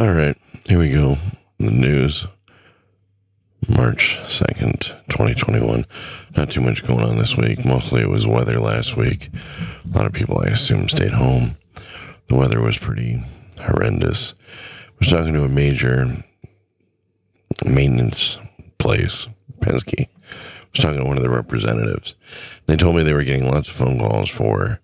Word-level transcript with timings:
All 0.00 0.14
right, 0.14 0.34
here 0.64 0.78
we 0.78 0.90
go. 0.90 1.18
The 1.58 1.70
news. 1.70 2.26
March 3.68 4.18
2nd, 4.28 4.80
2021. 5.10 5.84
Not 6.34 6.48
too 6.48 6.62
much 6.62 6.86
going 6.86 7.04
on 7.04 7.18
this 7.18 7.36
week. 7.36 7.66
Mostly 7.66 8.00
it 8.00 8.08
was 8.08 8.26
weather 8.26 8.58
last 8.58 8.96
week. 8.96 9.28
A 9.84 9.98
lot 9.98 10.06
of 10.06 10.14
people, 10.14 10.40
I 10.40 10.46
assume, 10.46 10.88
stayed 10.88 11.12
home. 11.12 11.58
The 12.28 12.34
weather 12.34 12.62
was 12.62 12.78
pretty 12.78 13.22
horrendous. 13.58 14.32
I 14.88 14.92
was 15.00 15.08
talking 15.10 15.34
to 15.34 15.44
a 15.44 15.50
major 15.50 16.24
maintenance 17.66 18.38
place, 18.78 19.28
Penske. 19.58 20.08
I 20.08 20.66
was 20.72 20.82
talking 20.82 21.00
to 21.00 21.04
one 21.04 21.18
of 21.18 21.22
the 21.22 21.28
representatives. 21.28 22.14
They 22.64 22.76
told 22.76 22.96
me 22.96 23.02
they 23.02 23.12
were 23.12 23.22
getting 23.22 23.50
lots 23.50 23.68
of 23.68 23.74
phone 23.74 23.98
calls 23.98 24.30
for, 24.30 24.79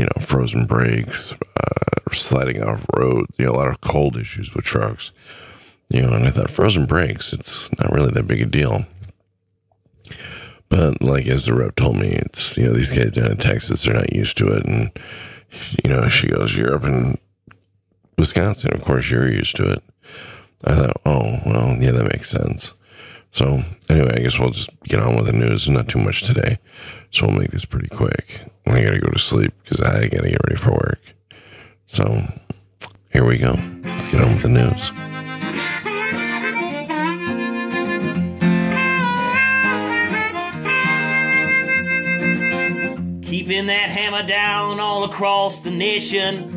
you 0.00 0.06
know, 0.06 0.22
frozen 0.22 0.64
brakes, 0.64 1.32
uh, 1.32 2.10
sliding 2.10 2.62
off 2.62 2.86
roads, 2.96 3.38
you 3.38 3.44
know, 3.44 3.52
a 3.52 3.58
lot 3.58 3.68
of 3.68 3.82
cold 3.82 4.16
issues 4.16 4.54
with 4.54 4.64
trucks. 4.64 5.12
You 5.90 6.00
know, 6.00 6.14
and 6.14 6.24
I 6.24 6.30
thought 6.30 6.48
frozen 6.48 6.86
brakes, 6.86 7.34
it's 7.34 7.70
not 7.78 7.92
really 7.92 8.10
that 8.12 8.26
big 8.26 8.40
a 8.40 8.46
deal. 8.46 8.86
But 10.70 11.02
like 11.02 11.26
as 11.26 11.44
the 11.44 11.52
rep 11.52 11.76
told 11.76 11.98
me, 11.98 12.08
it's 12.12 12.56
you 12.56 12.64
know, 12.64 12.72
these 12.72 12.92
guys 12.92 13.10
down 13.10 13.32
in 13.32 13.36
Texas 13.36 13.82
they're 13.82 13.92
not 13.92 14.14
used 14.14 14.38
to 14.38 14.48
it 14.48 14.64
and 14.64 14.90
you 15.84 15.90
know, 15.90 16.08
she 16.08 16.28
goes, 16.28 16.56
You're 16.56 16.76
up 16.76 16.84
in 16.84 17.18
Wisconsin, 18.16 18.72
of 18.72 18.82
course 18.82 19.10
you're 19.10 19.30
used 19.30 19.56
to 19.56 19.70
it. 19.70 19.82
I 20.64 20.74
thought, 20.76 20.96
oh, 21.04 21.40
well, 21.44 21.76
yeah, 21.78 21.90
that 21.90 22.10
makes 22.10 22.30
sense. 22.30 22.72
So 23.32 23.62
anyway, 23.90 24.14
I 24.16 24.20
guess 24.20 24.38
we'll 24.38 24.50
just 24.50 24.70
get 24.84 25.00
on 25.00 25.16
with 25.16 25.26
the 25.26 25.32
news. 25.32 25.66
And 25.66 25.76
not 25.76 25.88
too 25.88 25.98
much 25.98 26.22
today, 26.22 26.58
so 27.10 27.26
we'll 27.26 27.38
make 27.38 27.50
this 27.50 27.66
pretty 27.66 27.88
quick. 27.88 28.40
I 28.70 28.82
gotta 28.82 28.98
go 28.98 29.10
to 29.10 29.18
sleep 29.18 29.52
because 29.62 29.80
I 29.80 30.08
gotta 30.08 30.30
get 30.30 30.40
ready 30.46 30.56
for 30.56 30.70
work. 30.70 31.00
So 31.86 32.24
here 33.12 33.24
we 33.24 33.38
go. 33.38 33.58
Let's 33.82 34.06
get 34.06 34.22
on 34.22 34.32
with 34.34 34.42
the 34.42 34.48
news. 34.48 34.90
Keeping 43.28 43.66
that 43.66 43.88
hammer 43.90 44.26
down 44.26 44.78
all 44.78 45.04
across 45.04 45.60
the 45.60 45.70
nation. 45.70 46.56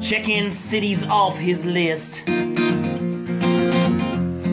Checking 0.00 0.50
cities 0.50 1.04
off 1.04 1.36
his 1.36 1.64
list. 1.64 2.26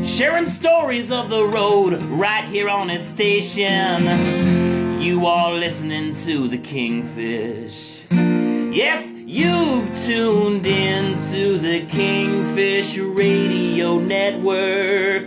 Sharing 0.03 0.45
stories 0.45 1.11
of 1.11 1.29
the 1.29 1.45
road 1.45 2.01
right 2.03 2.45
here 2.45 2.69
on 2.69 2.89
his 2.89 3.07
station. 3.07 4.60
You 5.01 5.25
are 5.25 5.53
listening 5.53 6.13
to 6.25 6.47
the 6.47 6.59
Kingfish. 6.59 8.01
Yes, 8.11 9.11
you've 9.25 10.05
tuned 10.05 10.67
in 10.67 11.15
to 11.31 11.57
the 11.57 11.87
Kingfish 11.87 12.99
Radio 12.99 13.97
Network. 13.97 15.25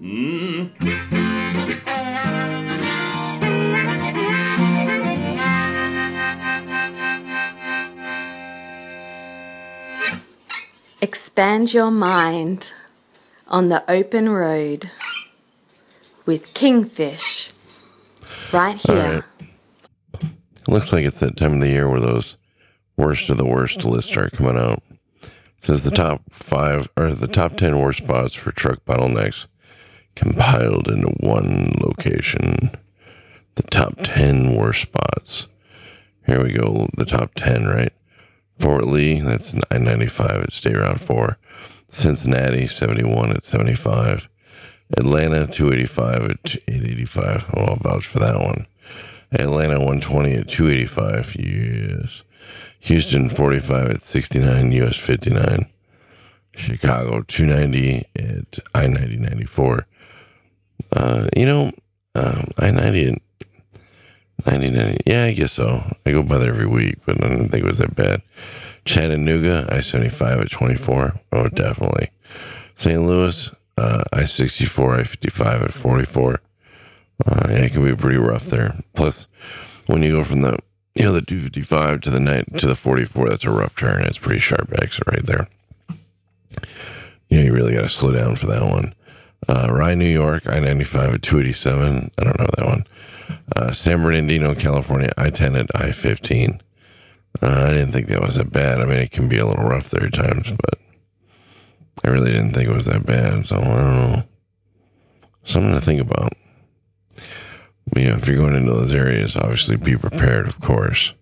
Mm. 0.00 0.70
Expand 11.02 11.74
your 11.74 11.90
mind 11.90 12.72
on 13.48 13.70
the 13.70 13.82
open 13.90 14.28
road 14.28 14.88
with 16.24 16.54
Kingfish 16.54 17.50
right 18.52 18.76
here. 18.78 19.24
right. 20.22 20.30
Looks 20.68 20.92
like 20.92 21.04
it's 21.04 21.20
that 21.20 21.36
time 21.36 21.54
of 21.54 21.60
the 21.60 21.68
year 21.68 21.88
where 21.90 22.00
those 22.00 22.36
worst 22.96 23.30
of 23.30 23.38
the 23.38 23.46
worst 23.46 23.84
lists 23.84 24.10
start 24.10 24.32
coming 24.32 24.56
out. 24.56 24.82
It 25.22 25.30
says 25.58 25.82
the 25.82 25.90
top 25.90 26.22
five 26.30 26.88
or 26.96 27.12
the 27.12 27.26
top 27.26 27.56
ten 27.56 27.78
worst 27.78 27.98
spots 27.98 28.34
for 28.34 28.52
truck 28.52 28.84
bottlenecks 28.84 29.46
compiled 30.14 30.88
into 30.88 31.08
one 31.20 31.72
location. 31.80 32.70
The 33.56 33.62
top 33.64 33.94
ten 34.02 34.54
worst 34.54 34.82
spots. 34.82 35.46
Here 36.26 36.42
we 36.42 36.52
go. 36.52 36.88
The 36.96 37.04
top 37.04 37.34
ten, 37.34 37.64
right? 37.64 37.92
Fort 38.58 38.86
Lee, 38.86 39.20
that's 39.20 39.54
995 39.54 40.42
at 40.42 40.52
State 40.52 40.76
Route 40.76 41.00
4. 41.00 41.38
Cincinnati, 41.88 42.66
71 42.66 43.30
at 43.30 43.42
75. 43.42 44.28
Atlanta, 44.96 45.46
285 45.46 46.30
at 46.30 46.56
885. 46.68 47.46
Oh, 47.56 47.64
I'll 47.64 47.76
vouch 47.76 48.06
for 48.06 48.18
that 48.18 48.36
one. 48.36 48.66
Atlanta, 49.32 49.78
120 49.78 50.34
at 50.34 50.48
285. 50.48 51.36
Yes. 51.36 52.22
Houston, 52.80 53.28
45 53.28 53.90
at 53.90 54.02
69, 54.02 54.72
US 54.72 54.96
59. 54.96 55.66
Chicago, 56.56 57.22
290 57.22 58.06
at 58.16 58.58
I 58.74 58.86
90 58.86 59.16
94. 59.16 59.86
Uh, 60.92 61.28
you 61.36 61.46
know, 61.46 61.70
um, 62.14 62.44
I 62.58 62.70
90 62.70 63.08
at 63.12 63.18
99. 64.46 64.96
Yeah, 65.06 65.24
I 65.24 65.32
guess 65.32 65.52
so. 65.52 65.82
I 66.04 66.10
go 66.12 66.22
by 66.22 66.38
there 66.38 66.50
every 66.50 66.66
week, 66.66 66.96
but 67.06 67.22
I 67.22 67.28
do 67.28 67.36
not 67.36 67.50
think 67.50 67.64
it 67.64 67.68
was 67.68 67.78
that 67.78 67.94
bad. 67.94 68.22
Chattanooga, 68.84 69.68
I 69.70 69.80
75 69.80 70.40
at 70.40 70.50
24. 70.50 71.20
Oh, 71.32 71.48
definitely. 71.48 72.10
St. 72.74 73.02
Louis, 73.02 73.50
uh, 73.80 74.04
I 74.12 74.24
64, 74.24 74.94
I 74.96 75.04
55 75.04 75.62
at 75.62 75.72
44. 75.72 76.40
Uh, 77.26 77.46
yeah, 77.48 77.56
it 77.56 77.72
can 77.72 77.84
be 77.84 77.96
pretty 77.96 78.18
rough 78.18 78.44
there. 78.44 78.74
Plus, 78.94 79.26
when 79.86 80.02
you 80.02 80.12
go 80.12 80.24
from 80.24 80.42
the 80.42 80.58
you 80.94 81.04
know 81.04 81.12
the 81.12 81.22
255 81.22 82.00
to 82.02 82.10
the 82.10 82.20
night 82.20 82.44
to 82.58 82.66
the 82.66 82.74
44, 82.74 83.30
that's 83.30 83.44
a 83.44 83.50
rough 83.50 83.74
turn. 83.76 84.02
It's 84.02 84.18
pretty 84.18 84.40
sharp 84.40 84.72
exit 84.82 85.06
right 85.06 85.24
there. 85.24 85.48
Yeah, 87.28 87.42
you 87.42 87.52
really 87.52 87.74
got 87.74 87.82
to 87.82 87.88
slow 87.88 88.12
down 88.12 88.36
for 88.36 88.46
that 88.46 88.62
one. 88.62 88.94
Uh, 89.48 89.68
Rye, 89.70 89.94
New 89.94 90.04
York, 90.04 90.46
I 90.46 90.58
95 90.58 91.14
at 91.14 91.22
287. 91.22 92.10
I 92.18 92.24
don't 92.24 92.38
know 92.38 92.46
that 92.56 92.66
one. 92.66 92.84
Uh, 93.56 93.72
San 93.72 94.02
Bernardino, 94.02 94.54
California, 94.54 95.12
I 95.16 95.30
10 95.30 95.56
at 95.56 95.70
I 95.74 95.92
15. 95.92 96.60
Uh, 97.40 97.46
I 97.46 97.70
didn't 97.70 97.92
think 97.92 98.08
that 98.08 98.20
was 98.20 98.34
that 98.34 98.52
bad. 98.52 98.80
I 98.80 98.84
mean, 98.84 98.98
it 98.98 99.12
can 99.12 99.28
be 99.28 99.38
a 99.38 99.46
little 99.46 99.64
rough 99.64 99.90
there 99.90 100.04
at 100.04 100.12
times, 100.12 100.50
but 100.50 100.74
I 102.04 102.08
really 102.08 102.32
didn't 102.32 102.52
think 102.52 102.68
it 102.68 102.74
was 102.74 102.86
that 102.86 103.06
bad. 103.06 103.46
So 103.46 103.56
I 103.56 103.60
don't 103.60 103.96
know. 103.96 104.22
Something 105.44 105.72
to 105.72 105.80
think 105.80 106.00
about. 106.00 106.32
But, 107.92 108.02
yeah, 108.02 108.16
if 108.16 108.28
you're 108.28 108.36
going 108.36 108.54
into 108.54 108.72
those 108.72 108.92
areas, 108.92 109.36
obviously 109.36 109.76
be 109.76 109.96
prepared, 109.96 110.46
of 110.46 110.60
course. 110.60 111.12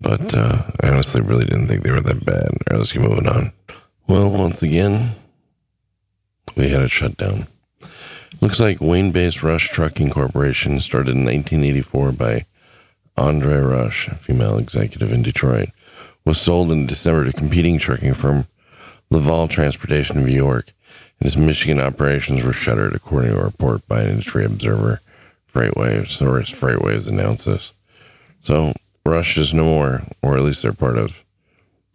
But 0.00 0.34
uh, 0.34 0.62
I 0.82 0.88
honestly 0.90 1.20
really 1.20 1.46
didn't 1.46 1.68
think 1.68 1.82
they 1.82 1.90
were 1.90 2.00
that 2.00 2.24
bad. 2.24 2.48
All 2.48 2.58
right, 2.70 2.78
let's 2.78 2.92
keep 2.92 3.02
moving 3.02 3.28
on. 3.28 3.52
Well, 4.08 4.30
once 4.30 4.62
again, 4.62 5.12
we 6.56 6.68
had 6.68 6.82
a 6.82 6.88
shutdown. 6.88 7.46
Looks 8.40 8.60
like 8.60 8.80
Wayne 8.80 9.12
based 9.12 9.42
Rush 9.42 9.70
Trucking 9.70 10.10
Corporation 10.10 10.80
started 10.80 11.16
in 11.16 11.24
1984 11.24 12.12
by 12.12 12.46
Andra 13.16 13.66
Rush, 13.66 14.08
a 14.08 14.14
female 14.14 14.58
executive 14.58 15.10
in 15.10 15.22
Detroit, 15.22 15.70
was 16.24 16.40
sold 16.40 16.70
in 16.70 16.86
December 16.86 17.24
to 17.24 17.32
competing 17.32 17.78
trucking 17.78 18.14
firm 18.14 18.46
Laval 19.10 19.48
Transportation 19.48 20.18
of 20.18 20.24
New 20.24 20.32
York, 20.32 20.72
and 21.18 21.26
its 21.26 21.36
Michigan 21.36 21.80
operations 21.80 22.42
were 22.42 22.52
shuttered, 22.52 22.94
according 22.94 23.32
to 23.32 23.40
a 23.40 23.44
report 23.44 23.86
by 23.88 24.02
an 24.02 24.10
industry 24.10 24.44
observer. 24.44 25.00
Freightwaves, 25.56 26.20
or 26.20 26.38
as 26.38 26.50
Freightwaves 26.50 27.08
announced 27.08 27.46
this. 27.46 27.72
So 28.40 28.72
Rush 29.06 29.38
is 29.38 29.54
no 29.54 29.64
more, 29.64 30.02
or 30.22 30.36
at 30.36 30.42
least 30.42 30.62
they're 30.62 30.72
part 30.72 30.98
of 30.98 31.24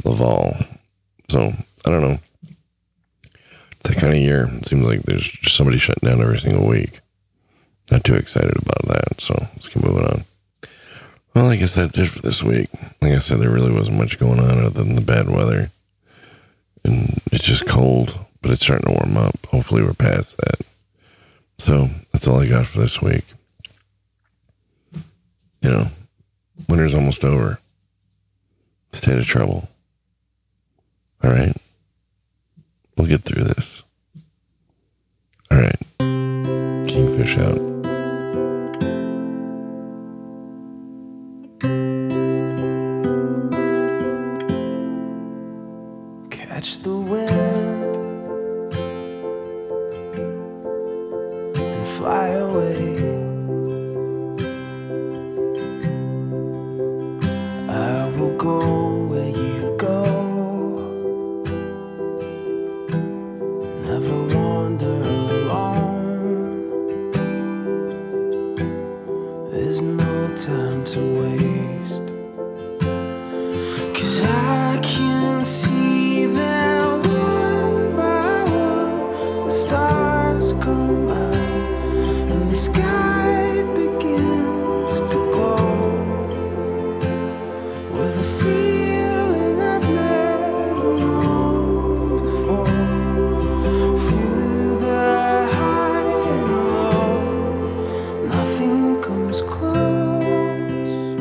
Laval. 0.04 0.56
So 1.30 1.52
I 1.86 1.90
don't 1.90 2.02
know. 2.02 2.18
That 3.84 3.98
kind 3.98 4.14
of 4.14 4.20
year, 4.20 4.50
it 4.52 4.68
seems 4.68 4.86
like 4.86 5.04
there's 5.04 5.28
just 5.28 5.56
somebody 5.56 5.78
shutting 5.78 6.10
down 6.10 6.22
every 6.22 6.40
single 6.40 6.68
week. 6.68 7.02
Not 7.92 8.04
too 8.04 8.16
excited 8.16 8.56
about 8.58 8.88
that, 8.88 9.22
so 9.22 9.36
let's 9.54 9.70
keep 9.70 9.84
moving 9.84 10.06
on. 10.06 10.24
Well, 11.34 11.46
like 11.46 11.62
I 11.62 11.66
that's 11.66 11.98
it 11.98 12.08
for 12.08 12.22
this 12.22 12.44
week. 12.44 12.70
Like 13.02 13.14
I 13.14 13.20
said, 13.20 13.40
there 13.40 13.52
really 13.52 13.74
wasn't 13.74 13.98
much 13.98 14.20
going 14.20 14.40
on 14.40 14.60
other 14.60 14.70
than 14.70 14.96
the 14.96 15.02
bad 15.02 15.30
weather. 15.30 15.72
And 16.84 17.22
it's 17.32 17.44
just 17.44 17.68
cold, 17.68 18.18
but 18.42 18.52
it's 18.52 18.64
starting 18.64 18.86
to 18.86 19.00
warm 19.00 19.18
up. 19.18 19.36
Hopefully, 19.48 19.84
we're 19.84 19.94
past 19.94 20.38
that. 20.38 20.62
So 21.58 21.90
that's 22.12 22.28
all 22.28 22.42
I 22.42 22.48
got 22.48 22.66
for 22.66 22.80
this 22.80 23.02
week. 23.02 23.26
You 25.62 25.70
know, 25.70 25.88
winter's 26.68 26.96
almost 26.96 27.24
over. 27.24 27.60
Stay 28.94 29.14
out 29.14 29.20
of 29.20 29.26
trouble. 29.26 29.70
All 31.24 31.32
right. 31.32 31.56
We'll 32.98 33.08
get 33.08 33.22
through 33.22 33.44
this. 33.44 33.84
All 35.52 35.60
right. 35.60 35.80
Kingfish 36.88 37.38
out. 37.38 37.71
There's 69.52 69.82
no 69.82 70.34
time 70.38 70.82
to 70.86 71.00
waste. 71.20 72.08
Cause 73.94 74.22
I 74.22 74.61
comes 99.32 99.42
close. 99.44 101.16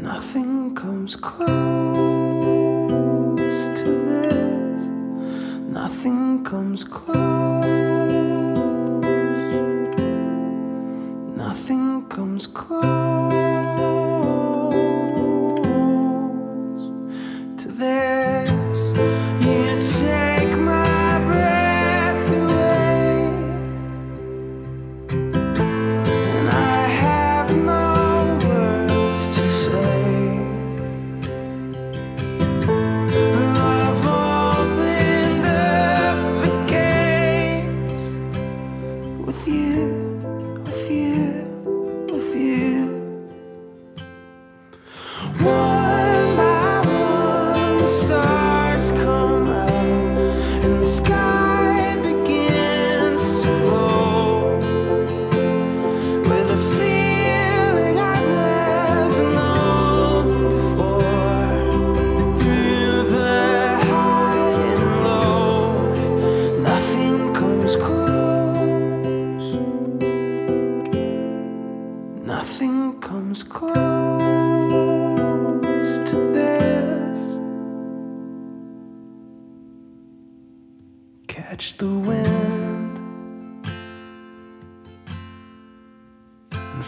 Nothing 0.00 0.74
comes 0.74 1.14
close. 1.16 1.55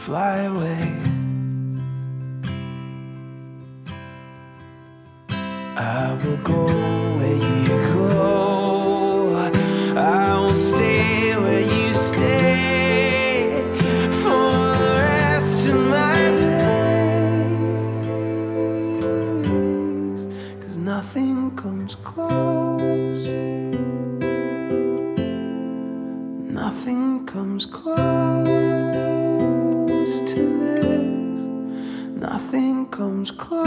Fly 0.05 0.37
away. 0.53 0.85
I 5.77 6.19
will 6.23 6.37
go 6.39 7.18
comes 32.99 33.31
close. 33.31 33.65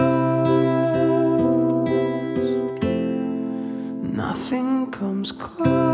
Nothing 4.04 4.92
comes 4.92 5.32
close 5.32 5.91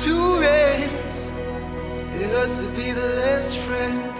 two 0.00 0.40
reds. 0.40 1.30
It 2.14 2.30
hurts 2.30 2.60
to 2.60 2.68
be 2.68 2.92
the 2.92 3.08
last 3.20 3.58
friend. 3.58 4.12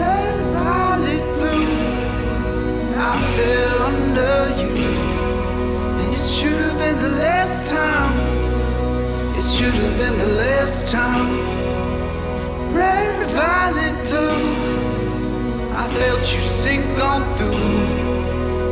Red 0.00 0.38
violet 0.54 1.24
blue, 1.38 1.68
I 2.96 3.12
fell 3.36 3.82
under 3.90 4.36
you, 4.60 4.74
and 6.00 6.14
it 6.14 6.26
should 6.26 6.60
have 6.66 6.78
been 6.78 6.98
the 7.02 7.16
last 7.18 7.70
time. 7.70 8.14
It 9.38 9.44
should 9.44 9.74
have 9.74 9.96
been 9.98 10.18
the 10.18 10.32
last 10.44 10.88
time. 10.88 11.30
Red 12.74 13.28
violet 13.28 13.96
blue. 14.08 14.83
I 15.84 15.88
felt 15.98 16.32
you 16.32 16.40
sink 16.40 16.98
on 16.98 17.22
through. 17.36 17.56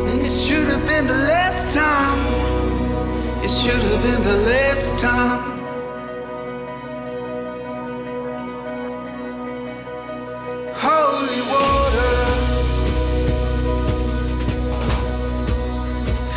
And 0.09 0.23
it 0.23 0.33
should 0.33 0.67
have 0.69 0.87
been 0.87 1.07
the 1.07 1.23
last 1.33 1.75
time. 1.75 2.21
It 3.45 3.51
should 3.51 3.83
have 3.91 4.03
been 4.03 4.23
the 4.23 4.39
last 4.53 4.99
time. 4.99 5.43
Holy 10.87 11.43
water. 11.53 12.15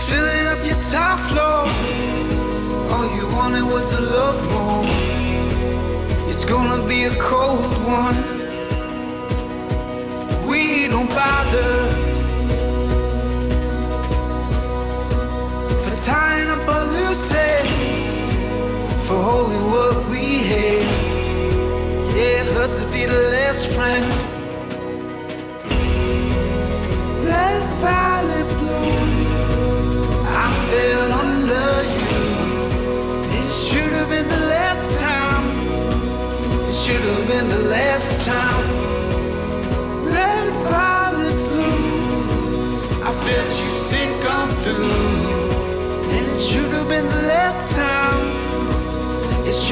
Filling 0.08 0.46
up 0.54 0.62
your 0.70 0.82
top 0.92 1.20
floor. 1.30 1.64
All 2.94 3.08
you 3.16 3.26
wanted 3.34 3.64
was 3.64 3.94
a 3.94 4.02
love 4.02 4.40
more. 4.52 4.86
It's 6.30 6.44
gonna 6.44 6.86
be 6.86 7.06
a 7.06 7.16
cold 7.16 7.72
one 7.86 8.45
bother 11.16 11.74
for 15.84 15.96
tying 16.06 16.50
up 16.50 16.68
our 16.68 16.86
loose 16.86 17.32
ends 17.32 19.08
for 19.08 19.22
holding 19.22 19.66
what 19.72 20.10
we 20.10 20.26
hate. 20.52 20.92
Yeah, 22.16 22.44
it 22.44 22.48
hurts 22.54 22.80
to 22.80 22.86
be 22.92 23.06
the 23.06 23.30
last 23.32 23.68
friend. 23.68 24.35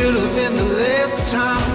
Should 0.03 0.15
have 0.15 0.35
been 0.35 0.53
the 0.57 0.65
last 0.65 1.31
time. 1.31 1.72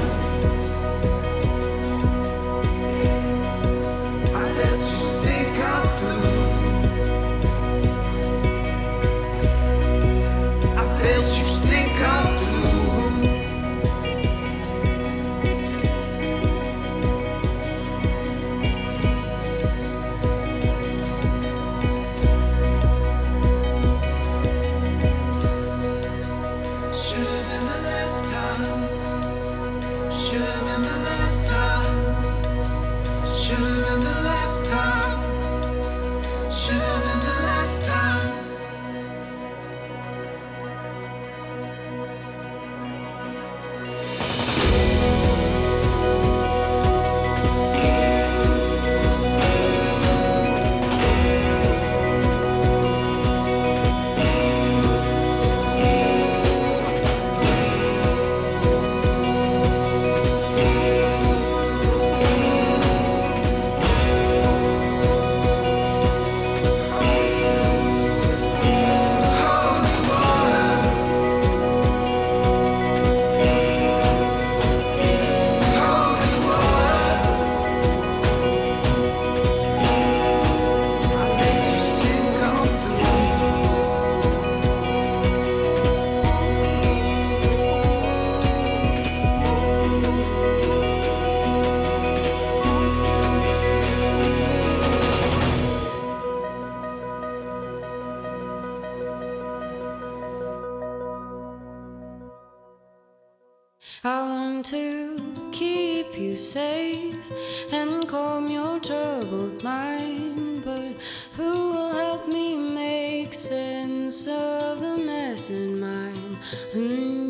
I 104.04 104.22
want 104.22 104.66
to 104.66 105.50
keep 105.52 106.18
you 106.18 106.36
safe 106.36 107.30
and 107.72 108.08
calm 108.08 108.48
your 108.50 108.80
troubled 108.80 109.62
mind, 109.62 110.64
but 110.64 110.94
who 111.36 111.70
will 111.70 111.92
help 111.92 112.26
me 112.26 112.56
make 112.56 113.32
sense 113.32 114.26
of 114.26 114.80
the 114.80 114.96
mess 114.96 115.50
in 115.50 115.80
mine? 115.80 116.38
Mm. 116.74 117.27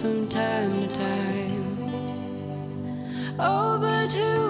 From 0.00 0.28
time 0.28 0.70
to 0.70 0.94
time. 0.94 1.78
Oh, 3.40 3.78
but 3.80 4.12
who 4.12 4.47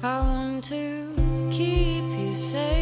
I 0.00 0.20
want 0.20 0.62
to 0.64 1.12
keep 1.50 2.04
you 2.04 2.34
safe. 2.34 2.77